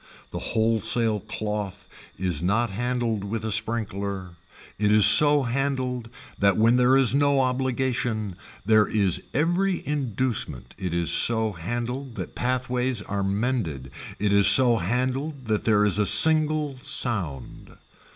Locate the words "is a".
15.85-16.07